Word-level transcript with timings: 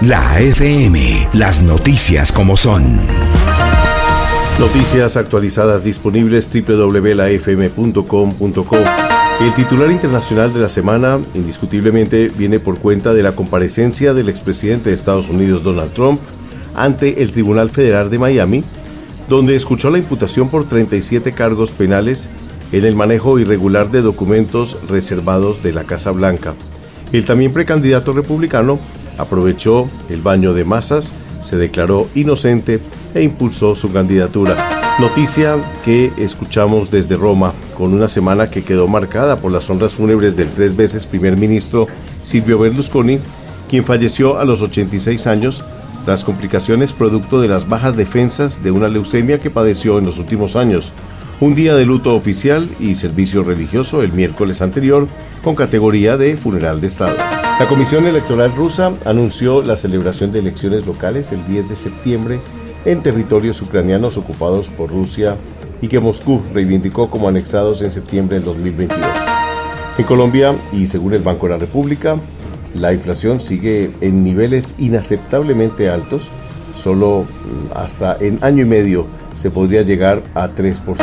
La 0.00 0.40
FM, 0.40 1.28
las 1.32 1.60
noticias 1.60 2.32
como 2.32 2.56
son. 2.56 2.84
Noticias 4.58 5.16
actualizadas 5.16 5.84
disponibles 5.84 6.50
www.lafm.com.co. 6.52 8.76
El 9.40 9.54
titular 9.54 9.90
internacional 9.90 10.52
de 10.52 10.60
la 10.60 10.68
semana 10.68 11.20
indiscutiblemente 11.34 12.28
viene 12.28 12.58
por 12.58 12.78
cuenta 12.78 13.14
de 13.14 13.22
la 13.22 13.32
comparecencia 13.32 14.14
del 14.14 14.28
expresidente 14.28 14.90
de 14.90 14.96
Estados 14.96 15.28
Unidos 15.28 15.62
Donald 15.62 15.92
Trump 15.92 16.20
ante 16.74 17.22
el 17.22 17.32
Tribunal 17.32 17.70
Federal 17.70 18.10
de 18.10 18.18
Miami, 18.18 18.64
donde 19.28 19.56
escuchó 19.56 19.90
la 19.90 19.98
imputación 19.98 20.48
por 20.48 20.68
37 20.68 21.32
cargos 21.32 21.70
penales 21.70 22.28
en 22.72 22.84
el 22.84 22.96
manejo 22.96 23.38
irregular 23.38 23.90
de 23.90 24.02
documentos 24.02 24.76
reservados 24.88 25.62
de 25.62 25.72
la 25.72 25.84
Casa 25.84 26.10
Blanca. 26.10 26.54
El 27.12 27.24
también 27.24 27.52
precandidato 27.52 28.12
republicano 28.12 28.78
aprovechó 29.16 29.88
el 30.08 30.20
baño 30.20 30.52
de 30.52 30.64
masas, 30.64 31.12
se 31.40 31.56
declaró 31.56 32.08
inocente 32.14 32.80
e 33.14 33.22
impulsó 33.22 33.74
su 33.74 33.92
candidatura. 33.92 34.96
Noticia 34.98 35.56
que 35.84 36.12
escuchamos 36.18 36.90
desde 36.90 37.16
Roma, 37.16 37.52
con 37.76 37.94
una 37.94 38.08
semana 38.08 38.50
que 38.50 38.62
quedó 38.62 38.88
marcada 38.88 39.36
por 39.36 39.52
las 39.52 39.70
honras 39.70 39.94
fúnebres 39.94 40.36
del 40.36 40.50
tres 40.50 40.76
veces 40.76 41.06
primer 41.06 41.36
ministro 41.36 41.86
Silvio 42.22 42.58
Berlusconi, 42.58 43.20
quien 43.68 43.84
falleció 43.84 44.38
a 44.38 44.44
los 44.44 44.60
86 44.60 45.26
años 45.28 45.62
tras 46.04 46.24
complicaciones 46.24 46.92
producto 46.92 47.40
de 47.40 47.48
las 47.48 47.68
bajas 47.68 47.96
defensas 47.96 48.62
de 48.62 48.70
una 48.70 48.88
leucemia 48.88 49.40
que 49.40 49.50
padeció 49.50 49.98
en 49.98 50.06
los 50.06 50.18
últimos 50.18 50.56
años. 50.56 50.90
Un 51.40 51.54
día 51.54 51.76
de 51.76 51.86
luto 51.86 52.16
oficial 52.16 52.68
y 52.80 52.96
servicio 52.96 53.44
religioso 53.44 54.02
el 54.02 54.12
miércoles 54.12 54.60
anterior 54.60 55.06
con 55.44 55.54
categoría 55.54 56.16
de 56.16 56.36
funeral 56.36 56.80
de 56.80 56.88
Estado. 56.88 57.16
La 57.16 57.68
Comisión 57.68 58.08
Electoral 58.08 58.52
rusa 58.56 58.92
anunció 59.04 59.62
la 59.62 59.76
celebración 59.76 60.32
de 60.32 60.40
elecciones 60.40 60.84
locales 60.84 61.30
el 61.30 61.46
10 61.46 61.68
de 61.68 61.76
septiembre 61.76 62.40
en 62.84 63.04
territorios 63.04 63.62
ucranianos 63.62 64.16
ocupados 64.16 64.68
por 64.68 64.90
Rusia 64.90 65.36
y 65.80 65.86
que 65.86 66.00
Moscú 66.00 66.42
reivindicó 66.52 67.08
como 67.08 67.28
anexados 67.28 67.82
en 67.82 67.92
septiembre 67.92 68.38
del 68.38 68.44
2022. 68.44 68.98
En 69.96 70.04
Colombia, 70.06 70.58
y 70.72 70.88
según 70.88 71.14
el 71.14 71.22
Banco 71.22 71.46
de 71.46 71.52
la 71.52 71.58
República, 71.58 72.16
la 72.74 72.92
inflación 72.92 73.40
sigue 73.40 73.92
en 74.00 74.24
niveles 74.24 74.74
inaceptablemente 74.78 75.88
altos, 75.88 76.30
solo 76.82 77.26
hasta 77.76 78.16
en 78.18 78.40
año 78.42 78.62
y 78.62 78.68
medio 78.68 79.06
se 79.38 79.50
podría 79.50 79.82
llegar 79.82 80.22
a 80.34 80.48
3%. 80.48 80.96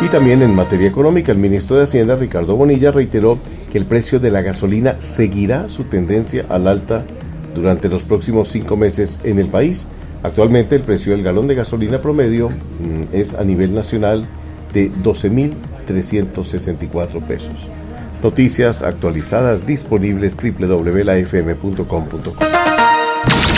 Y 0.00 0.08
también 0.08 0.42
en 0.42 0.54
materia 0.54 0.88
económica, 0.88 1.32
el 1.32 1.38
ministro 1.38 1.76
de 1.76 1.84
Hacienda, 1.84 2.14
Ricardo 2.14 2.56
Bonilla, 2.56 2.90
reiteró 2.90 3.38
que 3.70 3.78
el 3.78 3.86
precio 3.86 4.20
de 4.20 4.30
la 4.30 4.42
gasolina 4.42 4.96
seguirá 5.00 5.68
su 5.68 5.84
tendencia 5.84 6.44
al 6.48 6.68
alta 6.68 7.04
durante 7.54 7.88
los 7.88 8.02
próximos 8.04 8.48
cinco 8.48 8.76
meses 8.76 9.20
en 9.24 9.38
el 9.38 9.48
país. 9.48 9.86
Actualmente 10.22 10.76
el 10.76 10.82
precio 10.82 11.12
del 11.12 11.22
galón 11.22 11.48
de 11.48 11.56
gasolina 11.56 12.00
promedio 12.00 12.48
es 13.12 13.34
a 13.34 13.44
nivel 13.44 13.74
nacional 13.74 14.24
de 14.72 14.90
12.364 14.92 17.22
pesos. 17.22 17.68
Noticias 18.22 18.82
actualizadas 18.82 19.66
disponibles 19.66 20.36
www.lafm.com.co. 20.36 22.61